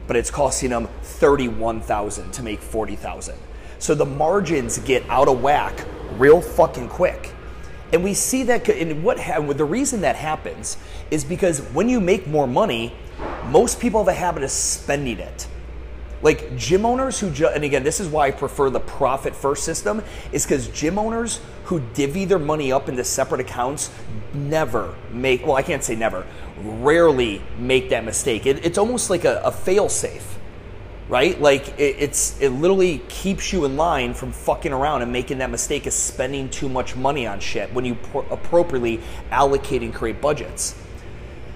but 0.06 0.16
it's 0.16 0.30
costing 0.30 0.72
them 0.72 0.88
31,000 1.02 2.32
to 2.32 2.44
make 2.44 2.60
40,000. 2.60 3.36
So 3.80 3.96
the 3.96 4.06
margins 4.06 4.80
get 4.80 5.04
out 5.10 5.28
of 5.28 5.42
whack 5.42 5.86
real 6.18 6.42
fucking 6.42 6.90
quick. 6.90 7.32
And 7.92 8.04
we 8.04 8.14
see 8.14 8.44
that 8.44 8.68
and 8.68 9.04
what 9.04 9.18
the 9.58 9.66
reason 9.66 10.02
that 10.02 10.16
happens 10.16 10.78
is 11.12 11.24
because 11.24 11.60
when 11.60 11.88
you 11.88 12.00
make 12.00 12.28
more 12.28 12.48
money, 12.48 12.94
most 13.48 13.80
people 13.80 14.00
have 14.02 14.08
a 14.08 14.14
habit 14.14 14.44
of 14.44 14.52
spending 14.52 15.20
it. 15.20 15.48
Like 16.24 16.56
gym 16.58 16.86
owners 16.86 17.20
who, 17.20 17.30
ju- 17.30 17.50
and 17.50 17.64
again, 17.66 17.84
this 17.84 18.00
is 18.00 18.08
why 18.08 18.28
I 18.28 18.32
prefer 18.32 18.70
the 18.70 18.80
profit 18.80 19.36
first 19.36 19.66
system, 19.66 20.02
is 20.32 20.46
because 20.46 20.70
gym 20.70 20.98
owners 20.98 21.42
who 21.66 21.82
divvy 21.94 22.24
their 22.24 22.40
money 22.40 22.72
up 22.72 22.88
into 22.88 23.04
separate 23.04 23.42
accounts 23.42 23.92
never 24.34 24.96
make, 25.12 25.46
well, 25.46 25.58
I 25.58 25.62
can't 25.62 25.84
say 25.84 25.96
never, 25.96 26.26
rarely 26.64 27.42
make 27.60 27.90
that 27.90 28.06
mistake. 28.06 28.46
It, 28.46 28.66
it's 28.66 28.78
almost 28.78 29.10
like 29.10 29.26
a, 29.26 29.42
a 29.44 29.52
fail 29.52 29.90
safe, 29.90 30.40
right? 31.10 31.40
Like 31.42 31.68
it, 31.78 31.98
it's, 32.00 32.40
it 32.40 32.50
literally 32.50 33.00
keeps 33.10 33.52
you 33.52 33.66
in 33.66 33.76
line 33.76 34.14
from 34.14 34.32
fucking 34.32 34.72
around 34.72 35.02
and 35.02 35.12
making 35.12 35.40
that 35.40 35.52
mistake 35.52 35.86
of 35.88 35.94
spending 35.94 36.50
too 36.50 36.70
much 36.70 36.96
money 36.96 37.28
on 37.28 37.42
shit 37.42 37.74
when 37.74 37.84
you 37.84 37.96
pro- 37.96 38.26
appropriately 38.30 39.02
allocate 39.30 39.82
and 39.82 39.94
create 39.94 40.22
budgets. 40.22 40.76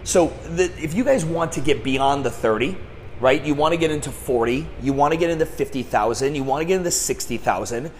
So 0.03 0.27
the, 0.55 0.65
if 0.81 0.93
you 0.93 1.05
guys 1.05 1.23
want 1.23 1.53
to 1.53 1.61
get 1.61 1.85
beyond 1.85 2.25
the 2.25 2.31
30, 2.31 2.77
right? 3.19 3.43
You 3.43 3.53
want 3.53 3.73
to 3.73 3.77
get 3.77 3.91
into 3.91 4.11
40, 4.11 4.67
you 4.81 4.93
want 4.93 5.13
to 5.13 5.17
get 5.17 5.29
into 5.29 5.45
50,000, 5.45 6.35
you 6.35 6.43
want 6.43 6.61
to 6.61 6.65
get 6.65 6.77
into 6.77 6.91
60,000. 6.91 7.91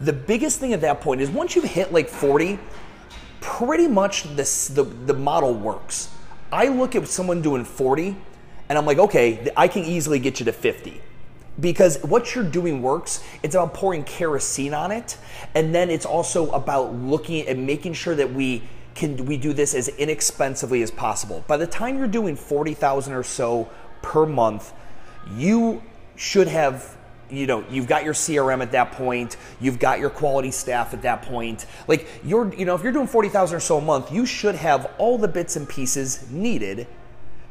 The 0.00 0.12
biggest 0.12 0.60
thing 0.60 0.72
at 0.72 0.80
that 0.80 1.00
point 1.00 1.20
is 1.20 1.30
once 1.30 1.54
you've 1.54 1.64
hit 1.64 1.92
like 1.92 2.08
40, 2.08 2.58
pretty 3.40 3.88
much 3.88 4.24
this, 4.36 4.68
the, 4.68 4.82
the 4.82 5.14
model 5.14 5.54
works. 5.54 6.10
I 6.50 6.68
look 6.68 6.94
at 6.94 7.06
someone 7.08 7.42
doing 7.42 7.64
40 7.64 8.16
and 8.68 8.78
I'm 8.78 8.86
like, 8.86 8.98
okay, 8.98 9.52
I 9.56 9.68
can 9.68 9.84
easily 9.84 10.18
get 10.18 10.40
you 10.40 10.46
to 10.46 10.52
50 10.52 11.00
because 11.60 12.02
what 12.02 12.34
you're 12.34 12.44
doing 12.44 12.82
works. 12.82 13.22
It's 13.42 13.54
about 13.54 13.74
pouring 13.74 14.04
kerosene 14.04 14.74
on 14.74 14.90
it, 14.90 15.16
and 15.54 15.74
then 15.74 15.90
it's 15.90 16.06
also 16.06 16.50
about 16.50 16.94
looking 16.94 17.46
and 17.46 17.66
making 17.66 17.94
sure 17.94 18.14
that 18.14 18.32
we 18.32 18.62
can 18.94 19.26
we 19.26 19.36
do 19.36 19.52
this 19.52 19.74
as 19.74 19.88
inexpensively 19.88 20.82
as 20.82 20.90
possible. 20.90 21.44
By 21.46 21.56
the 21.56 21.66
time 21.66 21.98
you're 21.98 22.08
doing 22.08 22.36
forty 22.36 22.74
thousand 22.74 23.12
or 23.12 23.22
so 23.22 23.68
per 24.04 24.26
month, 24.26 24.72
you 25.34 25.82
should 26.16 26.46
have 26.48 26.96
you 27.30 27.46
know 27.46 27.64
you've 27.70 27.86
got 27.88 28.04
your 28.04 28.12
crm 28.12 28.60
at 28.60 28.70
that 28.72 28.92
point 28.92 29.38
you've 29.58 29.78
got 29.78 29.98
your 29.98 30.10
quality 30.10 30.50
staff 30.50 30.92
at 30.92 31.00
that 31.02 31.22
point. 31.22 31.64
Like 31.88 32.06
you're 32.22 32.54
you 32.54 32.66
know 32.66 32.74
if 32.74 32.82
you're 32.82 32.92
doing 32.92 33.06
40000 33.06 33.56
or 33.56 33.60
so 33.60 33.78
a 33.78 33.80
month 33.80 34.12
you 34.12 34.26
should 34.26 34.54
have 34.54 34.92
all 34.98 35.16
the 35.16 35.26
bits 35.26 35.56
and 35.56 35.66
pieces 35.66 36.30
needed 36.30 36.86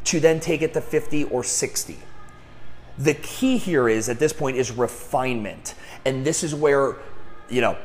to 0.05 0.19
then 0.19 0.39
take 0.39 0.61
it 0.61 0.73
to 0.75 0.81
50 0.81 1.25
or 1.25 1.43
60 1.43 1.97
the 2.97 3.15
key 3.15 3.57
here 3.57 3.89
is 3.89 4.09
at 4.09 4.19
this 4.19 4.33
point 4.33 4.57
is 4.57 4.71
refinement. 4.71 5.73
And 6.05 6.23
this 6.25 6.43
is 6.43 6.53
where 6.53 6.97
you 7.49 7.61
know 7.61 7.77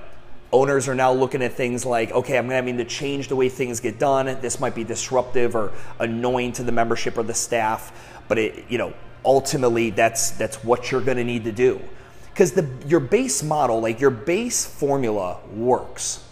owners 0.52 0.88
are 0.88 0.94
now 0.94 1.12
looking 1.12 1.42
at 1.42 1.52
things 1.52 1.84
like 1.84 2.10
okay 2.12 2.38
i'm 2.38 2.48
going 2.48 2.64
to 2.64 2.84
to 2.84 2.88
change 2.88 3.28
the 3.28 3.36
way 3.36 3.50
things 3.50 3.80
get 3.80 3.98
done 3.98 4.24
this 4.40 4.58
might 4.58 4.74
be 4.74 4.82
disruptive 4.82 5.54
or 5.54 5.72
annoying 5.98 6.52
to 6.52 6.62
the 6.62 6.72
membership 6.72 7.18
or 7.18 7.22
the 7.22 7.34
staff 7.34 7.92
but 8.28 8.38
it, 8.38 8.64
you 8.68 8.78
know, 8.78 8.94
ultimately 9.24 9.90
that's 9.90 10.30
that's 10.32 10.62
what 10.62 10.90
you're 10.90 11.00
going 11.00 11.16
to 11.16 11.24
need 11.24 11.44
to 11.44 11.52
do 11.52 11.80
because 12.32 12.52
the 12.52 12.68
your 12.86 13.00
base 13.00 13.42
model, 13.42 13.80
like 13.80 14.00
your 14.00 14.10
base 14.10 14.64
formula, 14.64 15.38
works. 15.52 16.24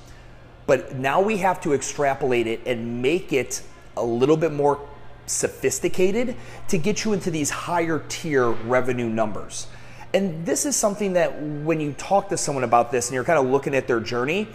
But 0.66 0.96
now 0.96 1.20
we 1.20 1.38
have 1.38 1.60
to 1.62 1.74
extrapolate 1.74 2.46
it 2.46 2.60
and 2.66 3.02
make 3.02 3.32
it 3.32 3.62
a 3.96 4.04
little 4.04 4.36
bit 4.36 4.52
more 4.52 4.80
sophisticated 5.26 6.36
to 6.68 6.78
get 6.78 7.04
you 7.04 7.12
into 7.12 7.30
these 7.30 7.50
higher 7.50 8.04
tier 8.08 8.50
revenue 8.50 9.08
numbers. 9.08 9.66
And 10.14 10.46
this 10.46 10.64
is 10.64 10.76
something 10.76 11.14
that 11.14 11.40
when 11.42 11.80
you 11.80 11.92
talk 11.92 12.28
to 12.28 12.36
someone 12.36 12.64
about 12.64 12.90
this 12.90 13.08
and 13.08 13.14
you're 13.14 13.24
kind 13.24 13.38
of 13.38 13.46
looking 13.46 13.74
at 13.74 13.86
their 13.86 14.00
journey, 14.00 14.48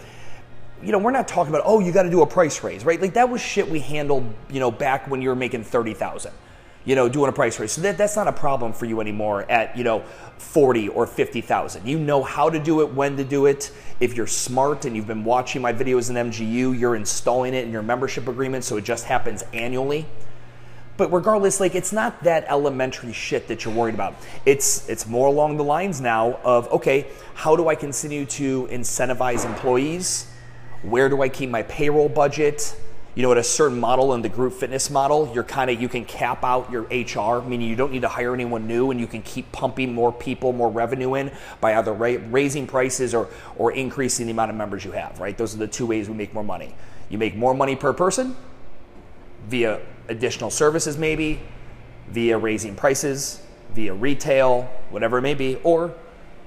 you 0.82 0.90
know, 0.90 0.98
we're 0.98 1.12
not 1.12 1.28
talking 1.28 1.52
about, 1.54 1.64
oh, 1.66 1.80
you 1.80 1.92
got 1.92 2.02
to 2.02 2.10
do 2.10 2.22
a 2.22 2.26
price 2.26 2.64
raise, 2.64 2.84
right? 2.84 3.00
Like 3.00 3.14
that 3.14 3.28
was 3.28 3.40
shit 3.40 3.68
we 3.68 3.78
handled, 3.78 4.24
you 4.50 4.58
know, 4.58 4.70
back 4.70 5.08
when 5.08 5.22
you 5.22 5.28
were 5.28 5.36
making 5.36 5.64
30,000 5.64 6.32
you 6.84 6.94
know, 6.94 7.08
doing 7.08 7.28
a 7.28 7.32
price 7.32 7.58
raise. 7.60 7.72
So 7.72 7.80
that, 7.82 7.96
that's 7.96 8.16
not 8.16 8.28
a 8.28 8.32
problem 8.32 8.72
for 8.72 8.86
you 8.86 9.00
anymore 9.00 9.50
at, 9.50 9.76
you 9.76 9.84
know, 9.84 10.00
40 10.38 10.88
or 10.88 11.06
50,000. 11.06 11.86
You 11.86 11.98
know 11.98 12.22
how 12.22 12.50
to 12.50 12.58
do 12.58 12.80
it, 12.80 12.92
when 12.92 13.16
to 13.16 13.24
do 13.24 13.46
it. 13.46 13.72
If 14.00 14.16
you're 14.16 14.26
smart 14.26 14.84
and 14.84 14.96
you've 14.96 15.06
been 15.06 15.24
watching 15.24 15.62
my 15.62 15.72
videos 15.72 16.10
in 16.10 16.16
MGU, 16.30 16.78
you're 16.78 16.96
installing 16.96 17.54
it 17.54 17.64
in 17.64 17.70
your 17.70 17.82
membership 17.82 18.26
agreement 18.26 18.64
so 18.64 18.76
it 18.76 18.84
just 18.84 19.04
happens 19.04 19.44
annually. 19.52 20.06
But 20.96 21.12
regardless, 21.12 21.58
like 21.58 21.74
it's 21.74 21.92
not 21.92 22.22
that 22.24 22.44
elementary 22.48 23.12
shit 23.12 23.48
that 23.48 23.64
you're 23.64 23.74
worried 23.74 23.94
about. 23.94 24.14
It's 24.44 24.88
it's 24.90 25.06
more 25.06 25.26
along 25.26 25.56
the 25.56 25.64
lines 25.64 26.00
now 26.00 26.38
of 26.44 26.70
okay, 26.70 27.06
how 27.34 27.56
do 27.56 27.68
I 27.68 27.74
continue 27.74 28.26
to 28.26 28.66
incentivize 28.66 29.46
employees? 29.46 30.30
Where 30.82 31.08
do 31.08 31.22
I 31.22 31.28
keep 31.28 31.48
my 31.48 31.62
payroll 31.62 32.08
budget? 32.08 32.76
You 33.14 33.22
know, 33.22 33.30
at 33.32 33.38
a 33.38 33.44
certain 33.44 33.78
model 33.78 34.14
in 34.14 34.22
the 34.22 34.28
group 34.28 34.54
fitness 34.54 34.88
model, 34.88 35.30
you're 35.34 35.44
kind 35.44 35.70
of 35.70 35.80
you 35.80 35.88
can 35.88 36.04
cap 36.06 36.42
out 36.44 36.70
your 36.70 36.82
HR, 36.84 37.42
meaning 37.42 37.68
you 37.68 37.76
don't 37.76 37.92
need 37.92 38.02
to 38.02 38.08
hire 38.08 38.32
anyone 38.32 38.66
new, 38.66 38.90
and 38.90 38.98
you 38.98 39.06
can 39.06 39.20
keep 39.20 39.52
pumping 39.52 39.92
more 39.92 40.10
people, 40.10 40.54
more 40.54 40.70
revenue 40.70 41.14
in 41.14 41.30
by 41.60 41.76
either 41.76 41.92
ra- 41.92 42.16
raising 42.30 42.66
prices 42.66 43.14
or 43.14 43.28
or 43.56 43.72
increasing 43.72 44.26
the 44.26 44.32
amount 44.32 44.50
of 44.50 44.56
members 44.56 44.84
you 44.84 44.92
have. 44.92 45.20
Right? 45.20 45.36
Those 45.36 45.54
are 45.54 45.58
the 45.58 45.66
two 45.66 45.86
ways 45.86 46.08
we 46.08 46.14
make 46.14 46.32
more 46.32 46.44
money. 46.44 46.74
You 47.10 47.18
make 47.18 47.36
more 47.36 47.52
money 47.52 47.76
per 47.76 47.92
person 47.92 48.34
via 49.48 49.80
additional 50.08 50.50
services, 50.50 50.96
maybe 50.96 51.40
via 52.08 52.38
raising 52.38 52.74
prices, 52.74 53.42
via 53.74 53.92
retail, 53.92 54.62
whatever 54.88 55.18
it 55.18 55.22
may 55.22 55.34
be, 55.34 55.56
or 55.64 55.94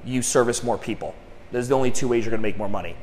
you 0.03 0.23
service 0.23 0.63
more 0.63 0.79
people. 0.79 1.13
Those 1.51 1.65
are 1.65 1.69
the 1.69 1.75
only 1.75 1.91
two 1.91 2.07
ways 2.07 2.25
you're 2.25 2.31
going 2.31 2.41
to 2.41 2.47
make 2.47 2.57
more 2.57 2.69
money. 2.69 2.95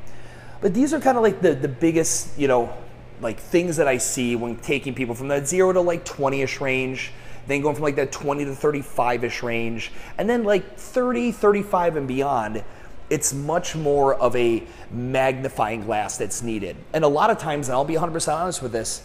But 0.61 0.75
these 0.75 0.93
are 0.93 1.01
kind 1.01 1.17
of 1.17 1.23
like 1.23 1.41
the 1.41 1.55
the 1.55 1.69
biggest, 1.69 2.37
you 2.37 2.49
know 2.49 2.75
like 3.21 3.39
things 3.39 3.77
that 3.77 3.89
I 3.89 3.99
see 3.99 4.37
when 4.37 4.57
taking 4.57 4.95
people 4.95 5.15
from 5.15 5.29
that 5.29 5.47
zero 5.47 5.73
to 5.73 5.81
like 5.81 6.05
20 6.05 6.43
ish 6.43 6.61
range, 6.61 7.13
then 7.47 7.61
going 7.61 7.75
from 7.75 7.85
like 7.85 7.97
that 7.97 8.13
20 8.13 8.45
to 8.45 8.55
35 8.55 9.25
ish 9.25 9.43
range, 9.43 9.93
and 10.19 10.29
then 10.29 10.45
like 10.45 10.77
30, 10.79 11.33
35 11.33 11.97
and 11.97 12.09
beyond. 12.09 12.65
It's 13.11 13.35
much 13.35 13.77
more 13.77 14.15
of 14.15 14.35
a 14.37 14.63
magnifying 14.91 15.83
glass 15.83 16.17
that's 16.17 16.43
needed. 16.43 16.77
And 16.93 17.05
a 17.05 17.09
lot 17.09 17.31
of 17.31 17.39
times, 17.39 17.69
and 17.69 17.75
I'll 17.75 17.85
be 17.85 17.95
100% 17.95 18.35
honest 18.35 18.63
with 18.63 18.73
this, 18.73 19.03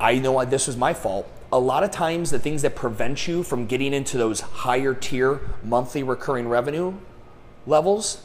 I 0.00 0.18
know 0.18 0.44
this 0.44 0.66
was 0.66 0.76
my 0.76 0.94
fault. 0.94 1.30
A 1.52 1.58
lot 1.58 1.84
of 1.84 1.90
times, 1.90 2.30
the 2.30 2.38
things 2.38 2.62
that 2.62 2.74
prevent 2.74 3.28
you 3.28 3.42
from 3.42 3.66
getting 3.66 3.92
into 3.92 4.18
those 4.18 4.40
higher 4.40 4.94
tier 4.94 5.40
monthly 5.62 6.02
recurring 6.02 6.48
revenue 6.48 6.94
levels 7.66 8.22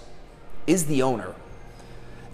is 0.65 0.85
the 0.85 1.01
owner. 1.01 1.35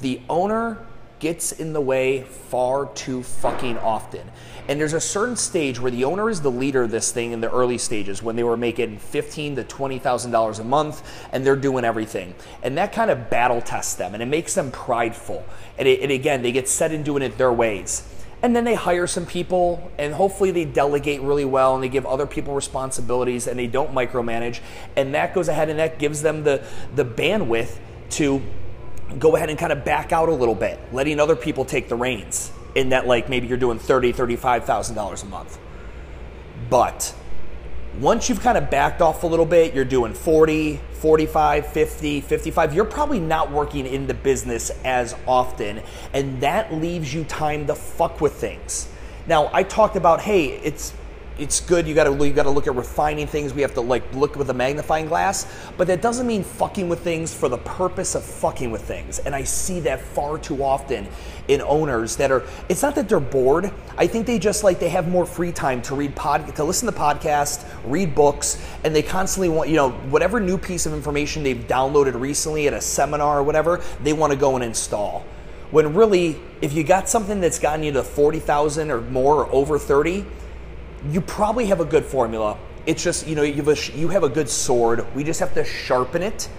The 0.02 0.22
owner 0.30 0.86
gets 1.20 1.52
in 1.52 1.74
the 1.74 1.82
way 1.82 2.22
far 2.24 2.86
too 2.94 3.24
fucking 3.24 3.78
often. 3.80 4.30
And 4.68 4.80
there's 4.80 4.94
a 4.94 5.02
certain 5.02 5.36
stage 5.36 5.80
where 5.80 5.92
the 5.92 6.04
owner 6.04 6.30
is 6.30 6.42
the 6.42 6.52
leader 6.52 6.84
of 6.84 6.92
this 6.92 7.12
thing 7.12 7.32
in 7.32 7.42
the 7.42 7.52
early 7.52 7.78
stages 7.78 8.22
when 8.22 8.36
they 8.36 8.44
were 8.44 8.58
making 8.58 9.00
fifteen 9.00 9.56
to 9.56 9.64
twenty 9.64 9.98
thousand 9.98 10.32
dollars 10.32 10.60
a 10.60 10.64
month 10.64 11.04
and 11.32 11.46
they're 11.46 11.56
doing 11.56 11.86
everything. 11.86 12.36
And 12.64 12.78
that 12.78 12.92
kind 12.92 13.10
of 13.10 13.30
battle 13.30 13.62
tests 13.62 13.96
them 13.96 14.14
and 14.14 14.22
it 14.22 14.28
makes 14.28 14.54
them 14.54 14.72
prideful. 14.72 15.46
And, 15.78 15.88
it, 15.88 16.02
and 16.02 16.12
again, 16.12 16.42
they 16.42 16.52
get 16.52 16.68
set 16.68 16.92
in 16.92 17.04
doing 17.04 17.24
it 17.24 17.38
their 17.38 17.54
ways. 17.54 18.08
And 18.44 18.56
then 18.56 18.66
they 18.66 18.76
hire 18.76 19.08
some 19.08 19.26
people 19.26 19.92
and 19.98 20.14
hopefully 20.14 20.52
they 20.52 20.66
delegate 20.66 21.22
really 21.22 21.46
well 21.46 21.74
and 21.74 21.84
they 21.84 21.90
give 21.90 22.06
other 22.06 22.28
people 22.28 22.54
responsibilities 22.54 23.48
and 23.48 23.58
they 23.58 23.68
don't 23.68 23.94
micromanage. 23.94 24.60
And 24.96 25.16
that 25.16 25.34
goes 25.34 25.48
ahead 25.48 25.70
and 25.70 25.80
that 25.80 25.98
gives 25.98 26.22
them 26.22 26.44
the, 26.44 26.64
the 26.94 27.04
bandwidth 27.04 27.78
to 28.12 28.42
go 29.20 29.36
ahead 29.36 29.50
and 29.50 29.58
kind 29.58 29.72
of 29.72 29.84
back 29.86 30.12
out 30.12 30.30
a 30.30 30.34
little 30.34 30.56
bit, 30.56 30.80
letting 30.92 31.20
other 31.20 31.36
people 31.36 31.66
take 31.66 31.90
the 31.90 31.96
reins 31.96 32.52
in 32.76 32.90
that 32.90 33.08
like 33.08 33.30
maybe 33.30 33.48
you're 33.48 33.58
doing 33.58 33.80
thirty, 33.80 34.12
thirty-five 34.12 34.66
thousand 34.66 34.96
dollars 34.96 35.24
a 35.24 35.26
month. 35.26 35.58
But 36.70 37.14
once 38.00 38.30
you've 38.30 38.42
kind 38.42 38.58
of 38.58 38.70
backed 38.70 39.02
off 39.02 39.24
a 39.24 39.28
little 39.28 39.46
bit, 39.46 39.74
you're 39.74 39.86
doing 39.86 40.14
40, 40.14 40.80
45, 40.94 41.68
50, 41.68 42.22
55, 42.22 42.74
you're 42.74 42.86
probably 42.86 43.20
not 43.20 43.52
working 43.52 43.88
in 43.88 44.06
the 44.06 44.14
business 44.14 44.70
as 44.84 45.16
often, 45.26 45.82
and 46.14 46.40
that 46.42 46.74
leaves 46.74 47.12
you 47.14 47.24
time 47.24 47.66
to 47.68 47.74
fuck 47.74 48.22
with 48.22 48.34
things. 48.34 48.88
Now, 49.26 49.50
I 49.52 49.64
talked 49.64 49.96
about, 49.96 50.22
hey, 50.22 50.48
it's 50.48 50.94
it's 51.40 51.60
good. 51.60 51.88
You 51.88 51.94
got 51.94 52.06
to 52.06 52.26
you 52.26 52.34
got 52.34 52.44
to 52.44 52.50
look 52.50 52.68
at 52.68 52.76
refining 52.76 53.28
things. 53.28 53.54
We 53.54 53.62
have 53.62 53.74
to 53.76 53.82
like 53.82 54.04
look 54.14 54.36
with 54.36 54.50
a 54.50 54.54
magnifying 54.54 55.08
glass, 55.08 55.46
but 55.78 55.88
that 55.88 56.02
doesn't 56.02 56.26
mean 56.26 56.44
fucking 56.44 56.90
with 56.90 57.02
things 57.02 57.34
for 57.34 57.50
the 57.50 57.58
purpose 57.58 58.16
of 58.16 58.24
fucking 58.24 58.72
with 58.72 58.82
things. 58.82 59.20
And 59.20 59.36
I 59.36 59.44
see 59.44 59.80
that 59.82 60.02
far 60.02 60.38
too 60.38 60.64
often 60.64 61.08
in 61.48 61.62
owners 61.62 62.16
that 62.18 62.32
are. 62.32 62.44
It's 62.70 62.82
not 62.82 62.96
that 62.96 63.08
they're 63.08 63.20
bored. 63.20 63.72
I 63.98 64.08
think 64.08 64.26
they 64.26 64.40
just 64.40 64.64
like 64.64 64.80
they 64.80 64.90
have 64.90 65.08
more 65.08 65.26
free 65.26 65.52
time 65.52 65.82
to 65.84 65.96
read 65.96 66.16
pod 66.16 66.56
to 66.56 66.64
listen 66.64 66.92
to 66.92 66.98
podcasts, 66.98 67.66
read 67.86 68.16
books, 68.16 68.64
and 68.84 68.96
they 68.96 69.04
constantly 69.04 69.50
want 69.50 69.70
you 69.70 69.76
know 69.76 69.92
whatever 69.92 70.40
new 70.40 70.58
piece 70.58 70.86
of 70.86 70.94
information 70.94 71.44
they've 71.44 71.68
downloaded 71.68 72.20
recently 72.20 72.68
at 72.68 72.74
a 72.74 72.82
seminar 72.82 73.40
or 73.40 73.44
whatever 73.44 73.82
they 74.04 74.14
want 74.14 74.34
to 74.34 74.40
go 74.40 74.56
and 74.56 74.64
install. 74.64 75.26
When 75.70 75.94
really, 75.94 76.40
if 76.62 76.72
you 76.72 76.84
got 76.84 77.10
something 77.10 77.42
that's 77.42 77.60
gotten 77.60 77.84
you 77.84 77.92
to 77.94 78.04
forty 78.04 78.40
thousand 78.40 78.90
or 78.90 79.02
more 79.02 79.46
or 79.46 79.52
over 79.54 79.78
thirty 79.78 80.26
you 81.12 81.22
probably 81.22 81.66
have 81.68 81.80
a 81.80 81.86
good 81.86 82.06
formula. 82.06 82.58
It's 82.86 83.04
just 83.04 83.28
you 83.28 83.36
know 83.36 83.44
you 83.44 83.64
have 83.64 83.68
a, 83.68 83.98
you 83.98 84.08
have 84.10 84.24
a 84.24 84.30
good 84.30 84.50
sword. 84.50 85.06
We 85.16 85.24
just 85.24 85.40
have 85.40 85.54
to 85.56 85.64
sharpen 85.64 86.24
it. 86.24 86.50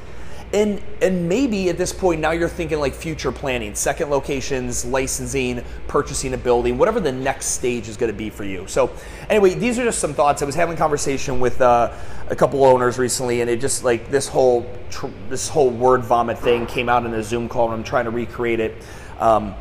And 0.52 0.80
and 1.02 1.28
maybe 1.28 1.68
at 1.68 1.76
this 1.76 1.92
point 1.92 2.22
now 2.22 2.30
you're 2.30 2.48
thinking 2.48 2.80
like 2.80 2.94
future 2.94 3.30
planning, 3.30 3.74
second 3.74 4.08
locations, 4.08 4.84
licensing, 4.84 5.62
purchasing 5.88 6.32
a 6.32 6.38
building, 6.38 6.78
whatever 6.78 7.00
the 7.00 7.12
next 7.12 7.46
stage 7.46 7.86
is 7.86 7.98
going 7.98 8.10
to 8.10 8.16
be 8.16 8.30
for 8.30 8.44
you. 8.44 8.66
So 8.66 8.90
anyway, 9.28 9.54
these 9.54 9.78
are 9.78 9.84
just 9.84 9.98
some 9.98 10.14
thoughts. 10.14 10.40
I 10.40 10.46
was 10.46 10.54
having 10.54 10.74
a 10.74 10.78
conversation 10.78 11.38
with 11.38 11.60
uh, 11.60 11.92
a 12.30 12.36
couple 12.36 12.64
owners 12.64 12.98
recently, 12.98 13.42
and 13.42 13.50
it 13.50 13.60
just 13.60 13.84
like 13.84 14.10
this 14.10 14.26
whole 14.26 14.70
tr- 14.90 15.08
this 15.28 15.48
whole 15.48 15.70
word 15.70 16.02
vomit 16.02 16.38
thing 16.38 16.66
came 16.66 16.88
out 16.88 17.04
in 17.04 17.12
a 17.12 17.22
Zoom 17.22 17.48
call, 17.48 17.66
and 17.66 17.74
I'm 17.74 17.84
trying 17.84 18.06
to 18.06 18.10
recreate 18.10 18.60
it. 18.60 18.74
Um, 19.18 19.54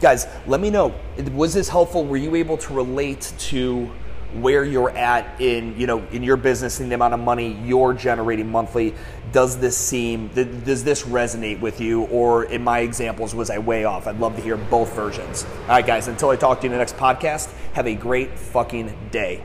guys, 0.00 0.26
let 0.46 0.60
me 0.60 0.70
know. 0.70 0.94
Was 1.34 1.52
this 1.52 1.68
helpful? 1.68 2.04
Were 2.04 2.16
you 2.16 2.34
able 2.34 2.56
to 2.58 2.72
relate 2.72 3.32
to 3.40 3.90
where 4.40 4.64
you're 4.64 4.90
at 4.90 5.40
in 5.40 5.78
you 5.78 5.86
know 5.86 6.04
in 6.10 6.22
your 6.22 6.36
business 6.36 6.80
and 6.80 6.90
the 6.90 6.94
amount 6.94 7.14
of 7.14 7.20
money 7.20 7.52
you're 7.64 7.94
generating 7.94 8.48
monthly 8.48 8.94
does 9.32 9.58
this 9.58 9.76
seem 9.76 10.28
does 10.28 10.84
this 10.84 11.02
resonate 11.02 11.60
with 11.60 11.80
you? 11.80 12.02
Or 12.04 12.44
in 12.44 12.62
my 12.62 12.80
examples 12.80 13.34
was 13.34 13.50
i 13.50 13.58
way 13.58 13.84
off? 13.84 14.06
I'd 14.06 14.20
love 14.20 14.36
to 14.36 14.42
hear 14.42 14.56
both 14.56 14.94
versions. 14.94 15.44
All 15.62 15.68
right 15.68 15.86
guys 15.86 16.08
until 16.08 16.30
i 16.30 16.36
talk 16.36 16.60
to 16.60 16.66
you 16.66 16.72
in 16.72 16.72
the 16.72 16.78
next 16.78 16.96
podcast 16.96 17.52
have 17.72 17.86
a 17.86 17.94
great 17.94 18.38
fucking 18.38 18.96
day 19.10 19.42